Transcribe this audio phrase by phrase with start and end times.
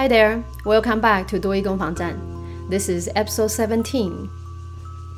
[0.00, 2.16] Hi there, welcome back to 多益攻防战。
[2.70, 4.12] This is episode seventeen，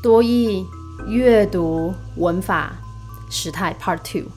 [0.02, 0.66] 多益
[1.06, 2.73] 阅读文法
[3.30, 4.29] 时态 Part Two。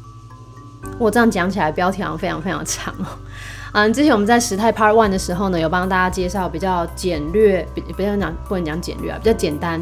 [1.00, 3.08] 我这样讲起来，标题好像非常非常长哦。
[3.74, 9.82] 嗯，之前我们在时态 Part One 的时候呢，有帮大家介绍比较简略，比不要讲不能讲简略啊，比较简单，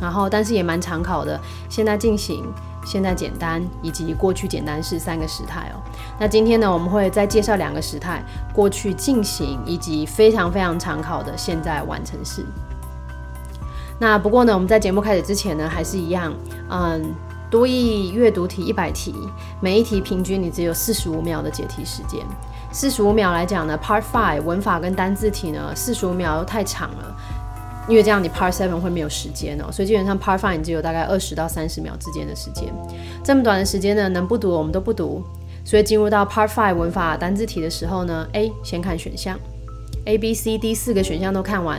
[0.00, 1.38] 然后但是也蛮常考的。
[1.68, 2.42] 现在进行、
[2.88, 5.76] 现在简单以及过去简单是三个时态哦。
[6.18, 8.24] 那今天呢，我们会再介绍两个时态：
[8.54, 12.46] 过去进行以及非常非常常考的现在完成式。
[14.00, 16.32] 那不过呢，我们在节目开始之前呢，还是一样，
[16.70, 17.14] 嗯，
[17.50, 19.14] 多义阅读题一百题，
[19.60, 22.24] 每一题平均你只有四十五秒的解题时间。
[22.70, 27.16] 四十五秒来讲呢，Part Five 文法跟单字题呢，四十五秒又太长了，
[27.88, 32.68] 因为这样你 Part Seven 会没有时间哦，所以基本上 Part Five 只有大概二十到三十秒之间的时间。
[33.24, 35.24] 这么短的时间呢，能不读我们都不读。
[35.64, 39.38] 所以进入到 Part Five 文法单字题的时候呢，A 先看选项
[40.06, 41.78] ，A、B、C、D 四个选项都看完，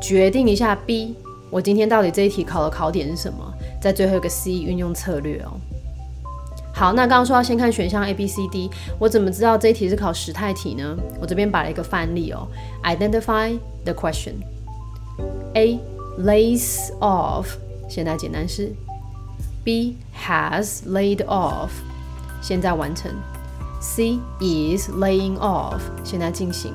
[0.00, 1.14] 决定一下 B，
[1.50, 3.52] 我今天到底这一题考的考点是什么？
[3.80, 5.52] 在最后一个 C 运用策略哦。
[6.72, 10.96] 好，那刚刚说要先看选项 A、B、C、D，我怎么知道这一题是考时态题呢？
[11.20, 12.48] 我这边摆了一个范例哦
[12.82, 14.34] ，Identify the question。
[15.54, 15.80] A
[16.18, 17.46] lays off，
[17.88, 18.72] 现在简单式。
[19.64, 21.70] B has laid off，
[22.42, 23.10] 现在完成。
[23.80, 26.72] C is laying off，现在进行。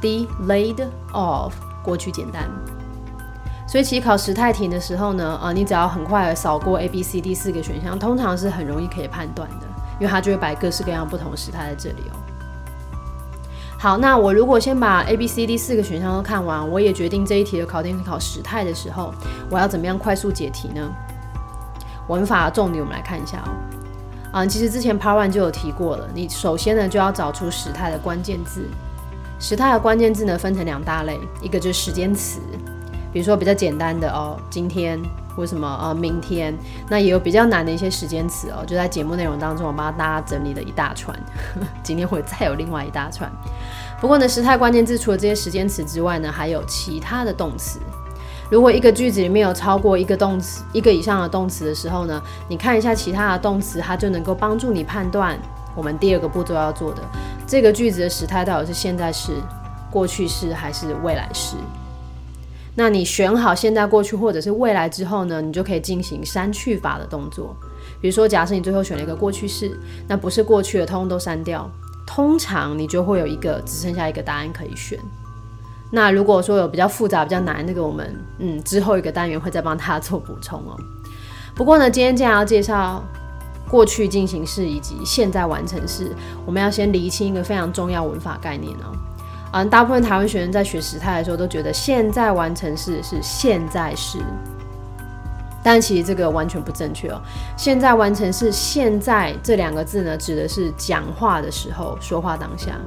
[0.00, 1.52] D laid off，
[1.84, 2.50] 过去简单。
[3.68, 9.66] 所以其实考时态题的时候呢，啊，你只要很快的扫过 A、B、C、D 四个选项，通常是很容易可以判断的，
[10.00, 12.16] 因为它就会摆各式各样不同时态在这里哦。
[13.82, 19.12] 好，那我如果先把 A、B、C、D 四个选项都看完，我也决定这一题的考点是考时态的时候，
[19.50, 20.88] 我要怎么样快速解题呢？
[22.06, 23.50] 文法的重点我们来看一下哦。
[24.30, 28.68] 啊，其实之前 Part One 就有提过了，你首先呢就要找出时态的关键字。
[29.40, 32.38] 时态的关键字呢分成两大类，一个就是时间词。
[33.12, 34.96] 比如说比较简单的哦，今天
[35.36, 36.56] 或什么呃明天，
[36.88, 41.18] 那也有比较难的一些时间词哦，就在节目内容当中，我帮大家整理了一大串，
[41.82, 43.30] 今天会再有另外一大串。
[44.00, 47.78] 不过呢，时态关键字除了这些时间词之外呢，还有其他的动词。
[48.50, 55.38] 如果一个句子里面有超过一个动词，一个以上的动词的时候呢，你看一下其他的动词，它就能够帮助你判断
[55.74, 57.00] 我们第二个步骤要做的
[57.46, 59.32] 这个句子的时态到底是现在式、
[59.90, 61.56] 过去式还是未来式。
[62.74, 67.54] 那你选好现在、过去或者是未来之后呢，你就可以进行删去法的动作。
[68.00, 69.78] 比如说，假设你最后选了一个过去式，
[70.08, 71.70] 那不是过去的，通通都删掉。
[72.06, 74.98] 通常你就会有一个只剩下一个答案可以选。
[75.90, 80.76] 那如果说有比较复杂、比较难，那个我们嗯之后一个单元会再帮大家做补充哦。
[81.54, 83.04] 不过呢，今天既然要介绍
[83.68, 86.10] 过去进行式以及现在完成式，
[86.46, 88.96] 我们要先厘清一个非常重要文法概念哦。
[89.52, 94.18] 嗯，大部分台湾学生在学时态的时候都觉得现在完成式是现在式，
[95.62, 97.20] 但其实这个完全不正确哦。
[97.56, 102.80] 现在完成式现在这两个字呢，指的是讲话的时候，说话当下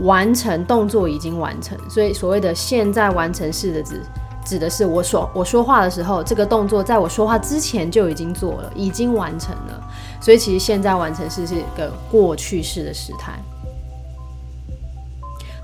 [0.00, 4.02] 完成动作已经完成，所以所谓的现在完成式的指
[4.44, 9.82] 指的是我说我说话的时候，这个动作在我说话之前就已经做了，已经完成了。
[10.20, 13.32] 所以其实现在完成式是一个过去式的时态。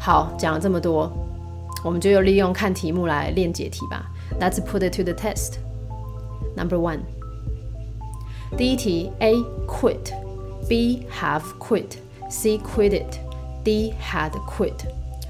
[0.05, 1.11] 好，讲了这么多，
[1.83, 4.11] 我们就利用看题目来练解题吧。
[4.39, 5.55] Let's put it to the test.
[6.55, 6.99] Number one，
[8.57, 9.35] 第一题：A
[9.67, 14.73] quit，B have quit，C quit it，D had quit。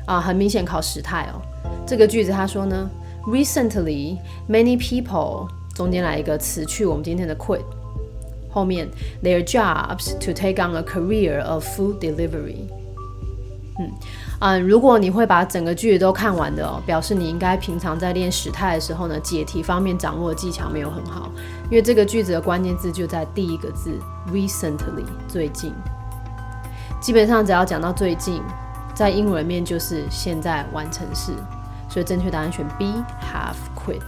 [0.06, 1.42] 啊，很明显考时态哦。
[1.86, 2.90] 这个句子他说呢，
[3.28, 4.18] Recently
[4.50, 7.62] many people 中间来一个词去我们今天的 quit，
[8.50, 8.90] 后面
[9.22, 12.68] their jobs to take on a career of food delivery。
[13.80, 13.92] 嗯。
[14.39, 21.31] 嗯，如果你会把整个句子都看完的哦，表示你应该平常在练时态的时候呢，解题方面掌握的技巧没有很好，
[21.71, 23.99] 因为这个句子的关键字就在第一个字
[24.31, 25.73] recently 最近。
[27.01, 28.43] 基本上只要讲到最近，
[28.95, 31.33] 在英文面就是现在完成式，
[31.89, 32.93] 所以正确答案选 B
[33.33, 34.03] have quit。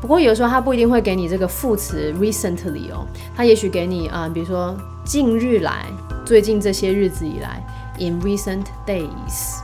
[0.00, 3.06] 不过有时候它不一定会给你这个副词 recently 哦，
[3.36, 5.86] 它也许给你啊，比如说近日来，
[6.24, 7.64] 最近这些日子以来。
[7.99, 9.59] In recent days，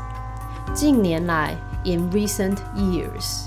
[0.74, 3.45] 近年来；in recent years，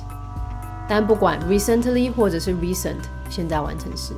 [0.89, 4.15] 但不管 recently 或者是 recent，现在完成时。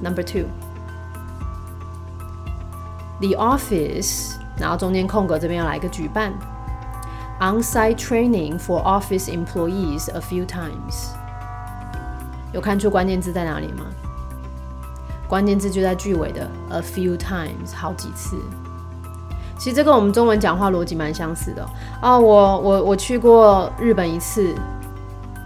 [0.00, 0.50] Number two，the
[3.36, 6.32] office，然后中间空格这边要来一个举办，
[7.40, 11.08] on-site training for office employees a few times。
[12.52, 13.86] 有看出关键字在哪里吗？
[15.29, 18.35] 关键字就在句尾的 a few times，好几次。
[19.59, 21.63] 其实这跟我们中文讲话逻辑蛮相似的
[22.01, 22.19] 哦。
[22.19, 24.55] 我我我去过日本一次，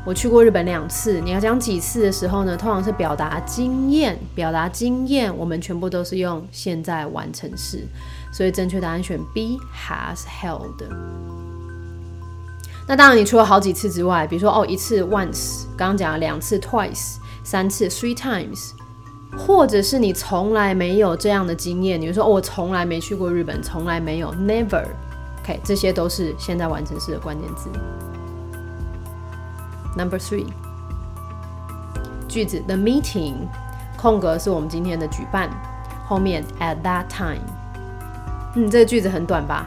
[0.06, 1.20] 我去过日本两次。
[1.20, 2.56] 你要讲几次的时候呢？
[2.56, 7.86] 通常是表达经验，表达经验，我们全部都是用现在完成式。
[8.32, 10.86] 所以正确答案选 B has held。
[12.88, 18.72] 那当然，你除了好几次之外，比如说哦一次 once，刚刚讲了两次 twice，三次 three times。
[19.38, 27.70] 或者是你从来没有这样的经验，你说我从来没去过日本，从来没有，never，OK，这些都是现在完成式的关键字。
[29.98, 30.48] Number three，
[32.28, 33.34] 句子 The meeting，
[33.98, 35.50] 空格是我们今天的举办，
[36.08, 37.42] 后面 at that time，
[38.56, 39.66] 嗯，这个句子很短吧？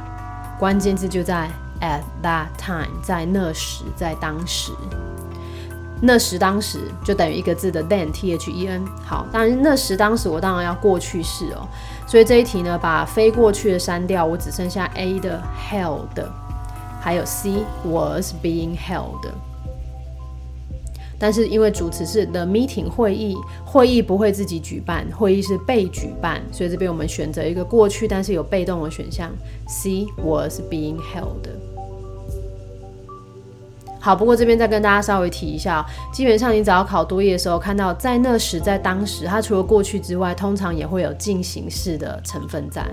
[0.58, 4.72] 关键字就在 at that time，在那时，在当时。
[6.00, 11.66] 那时当时就等于一个字的 then t h e n 好，当然那时当时我当然要过去式哦，
[12.06, 16.26] 所以这一题呢把非过去的删掉，我只剩下 A 的 held，
[17.00, 19.30] 还有 C was being held。
[21.18, 23.34] 但是因为主词是 the meeting 会议，
[23.64, 29.30] 会议不会自己举办，会议是被举办，所以这边我们选择一个过去但是有被动的选项
[29.66, 31.75] ，C was being held。
[34.06, 42.86] 好，不过这边再跟大家稍微提一下，基本上你只要考多业的时候，看到在那时、在当时，它除了过去之外，通常也会有进行式的成分在。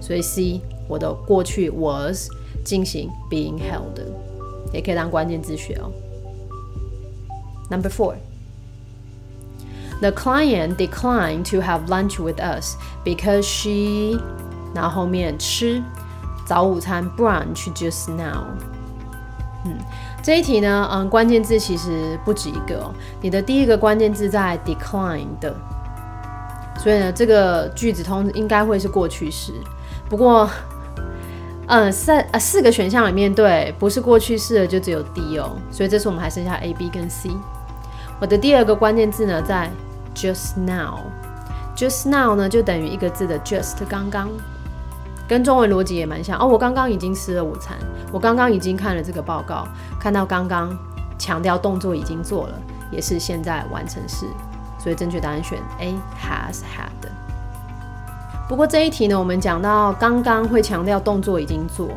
[0.00, 2.30] 所以 C 我的过去 was
[2.64, 4.00] 进行 being held，
[4.72, 5.92] 也可以当关键字学哦。
[7.68, 14.18] Number four，the client declined to have lunch with us because she，
[14.74, 15.82] 然后后面吃
[16.46, 18.46] 早午餐 brunch just now，
[19.64, 19.76] 嗯。
[20.22, 22.94] 这一题呢，嗯，关键字其实不止一个哦。
[23.20, 25.54] 你的第一个关键字在 decline 的，
[26.78, 29.52] 所以呢，这个句子通应该会是过去式。
[30.08, 30.48] 不过，
[31.66, 35.56] 嗯，三呃四个选项里面，对，不是过去式的就只有 D 哦。
[35.70, 37.30] 所以这次我们还剩下 A、B 跟 C。
[38.20, 39.70] 我的第二个关键字呢，在
[40.14, 44.30] just now，just now 呢就等于一个字的 just 刚刚。
[45.28, 46.46] 跟中文逻辑也蛮像哦。
[46.46, 47.76] 我刚刚已经吃了午餐，
[48.12, 49.66] 我刚刚已经看了这个报告，
[49.98, 50.76] 看到刚刚
[51.18, 52.54] 强调动作已经做了，
[52.90, 54.26] 也是现在完成式，
[54.78, 57.08] 所以正确答案选 A has had。
[58.46, 61.88] 不过这一题呢，我们讲到刚刚会强调动作已经做，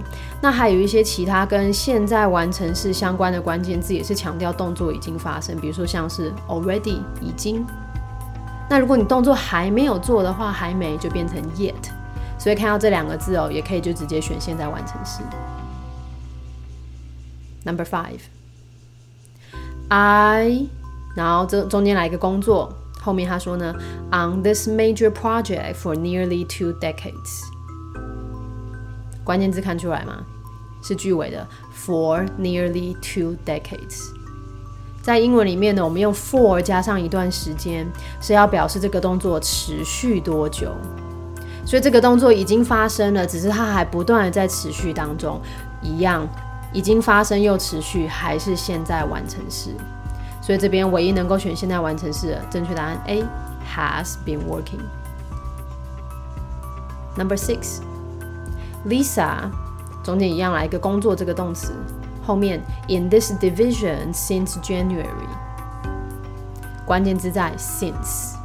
[0.41, 7.65] 那还有一些其他跟现在完成式相关的关键字，也是强调动作已经发生，比如说像是 already 已经。
[8.69, 11.73] 那如果你动作还没有做的话，还没就变成 yet。
[12.37, 15.21] 所以看到这两个字哦，也可以就直接选现在完成式。
[17.63, 18.19] Number five,
[19.89, 20.67] I，
[21.15, 23.75] 然后这中间来一个工作，后面他说呢
[24.11, 27.43] ，on this major project for nearly two decades。
[29.23, 30.23] 关键字看出来吗？
[30.81, 31.45] 是句尾的
[31.75, 34.13] for nearly two decades。
[35.01, 37.85] 在英文里面呢，我们用 for 加上一段时间，
[38.21, 40.71] 是要表示这个动作持续多久。
[41.67, 45.41] 所以这个动作已经发生了，只是它还不断的在持续当中，
[45.81, 46.25] 一样
[46.71, 49.71] 已经发生又持续，还是现在完成式。
[50.41, 53.21] 所以这边唯一能够选现在完成式的正确答案 A
[53.75, 54.79] has been working。
[57.17, 59.51] Number six，Lisa
[60.05, 61.73] 中间一样来一个工作这个动词，
[62.25, 65.03] 后面 in this division since January，
[66.85, 68.36] 关键字在 since。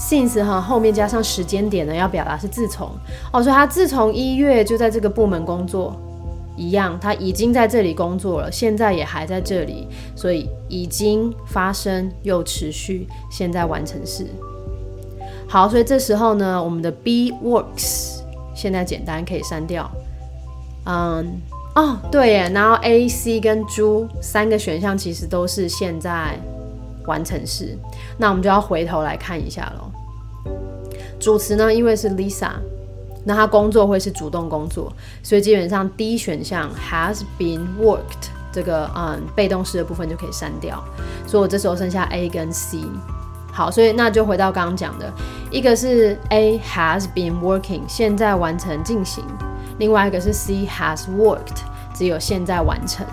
[0.00, 2.88] Since 哈后面加上时间点呢，要表达是自从
[3.30, 5.94] 哦，所以他自从一月就在这个部门工作，
[6.56, 14.26] 一样，他已经在这里工作了，现在也还在这里，所以已经发生又持续，现在完成式。
[15.46, 18.20] 好，所以这时候呢，我们的 B works
[18.54, 19.90] 现在简单可以删掉。
[20.86, 21.40] 嗯，
[21.74, 26.38] 哦，对耶，然后 A、C 跟猪三个选项其实都是现在
[27.10, 27.76] 完成式，
[28.16, 29.90] 那我们就要回头来看一下喽。
[31.18, 32.52] 主词呢，因为是 Lisa，
[33.24, 40.82] 那她工作会是主动工作，所以基本上 D 选项 has been worked 这个嗯被动式的部分就可以删掉，
[41.26, 42.78] 所以我这时候剩下 A 跟 C。
[43.52, 45.12] 好，所以那就回到刚刚讲的，
[45.50, 49.24] 一个是 A has been working 现在完成进行，
[49.78, 51.58] 另外一个是 C has worked
[51.92, 53.04] 只有现在完成，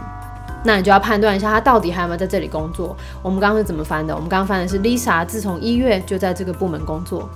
[0.63, 2.95] 那你就要判断一下他到底还有没有在这里工作。
[3.21, 4.13] 我们刚刚是怎么翻的？
[4.13, 7.29] 我们刚刚翻的是 Lisa 自从一月就在这个部门工作。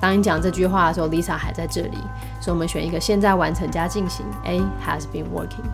[0.00, 1.96] 当你讲这句话的时候，Lisa 还在这里，
[2.40, 5.64] 所以我们选一个现在完成加进行，A has been working。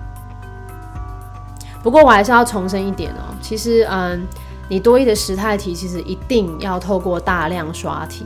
[1.83, 4.25] 不过我还是要重申一点哦，其实，嗯，
[4.69, 8.25] 你多一的时态题其实一定要透过大量刷题，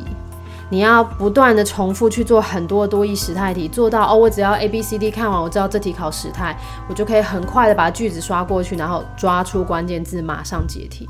[0.71, 11.07] 你要不断的重复去做很多多义时态题，做到哦，我只要 A B C D 看完，我知道这题考时态，我就可以很快的把句子刷过去，然后抓出关键字，马上解题。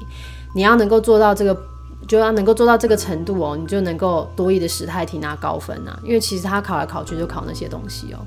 [0.54, 1.56] 你要能够做到这个，
[2.06, 5.99] 就要能够做到这个程度哦，你就能够多义的时态题拿高分啊。
[6.02, 8.18] 因为其实他考来考去就考那些东西哦，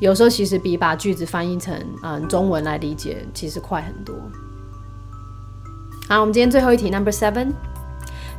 [0.00, 4.14] 有时候其实比把句子翻译成嗯中文来理解，其实快很多。
[6.08, 7.52] 好，我们今天最后一题，Number Seven。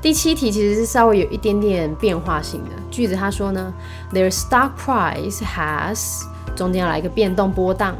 [0.01, 3.73] 第七题其实是稍微有一点点变化性的句子，他说呢
[4.13, 6.23] ，Their stock price has
[6.55, 7.95] 中间要来一个变动波荡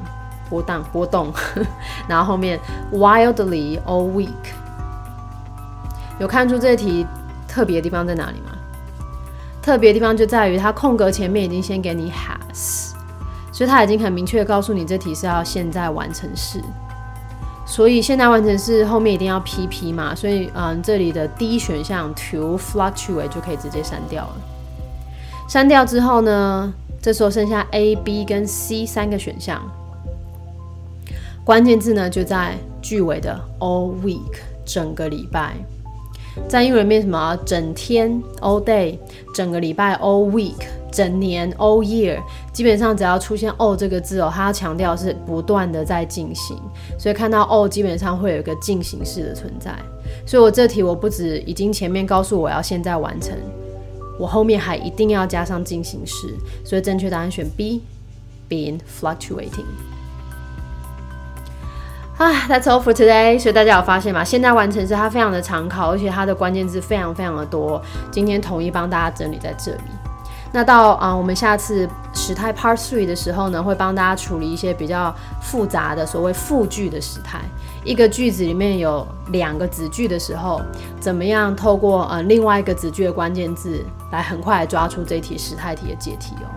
[0.50, 1.34] 波荡波动，
[2.08, 2.58] 然后后面
[2.94, 4.30] wildly all week，
[6.20, 7.06] 有看出这题
[7.48, 8.56] 特别的地方在哪里吗？
[9.62, 12.94] 特别的地方就在于它空格前面已经先给你 has，
[13.52, 16.64] 所以它已经很明确告诉你这题是要现在完成式。
[17.70, 24.36] 所以现在完成式后面一定要 P P 嘛，所以嗯，这里的 D 选项 to fluctuate 就可以直接删掉了。
[25.48, 29.62] 删掉之后呢，这时候剩下 A、B 跟 C 三个选项，
[31.44, 35.54] 关键字呢就在句尾的 all week 整个礼拜。
[36.48, 38.98] 在英文里面什么整天 all day，
[39.36, 42.20] 整个礼拜 all week，整年 all year，
[42.52, 46.58] 基本上只要出现 all 这个字哦，它要强调是不断的在进行，
[46.98, 49.74] 所以看到 all 基本上会有一个进行式的存在。
[50.26, 53.38] 所以我这题我不止已经前面告诉我要现在完成，
[54.20, 56.28] 我后面还一定要加上进行式，
[56.66, 59.66] 所以正确答案选 B，been fluctuating。
[62.18, 63.40] 啊，That's all for today。
[63.40, 64.26] 所以大家有发现吗？
[64.26, 67.82] 现在完成式它非常的常考，而且它的关键字非常非常的多。
[68.12, 69.82] 今天统一帮大家整理在这里。
[70.52, 77.40] 那到啊，我们下次时态 Part Three 的时候呢，会帮大家处理一些比较复杂的所谓复句的时态。
[77.84, 80.62] 一个句子里面有两个子句的时候，
[81.00, 86.50] 怎么样透过呃另外一个子句的关键字，来很快抓出这一题时态题的解题哦。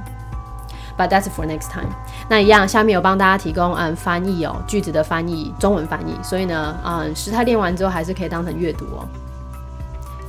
[0.97, 1.93] But that's for next time。
[2.29, 6.15] 那一样，下面有帮大家提供嗯翻译哦，句子的翻译，中文翻译。
[6.23, 9.07] 所以呢，嗯，时态练完之后还是可以当成阅读哦。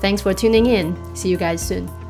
[0.02, 0.96] Thanks for tuning in.
[1.16, 2.03] See you guys soon.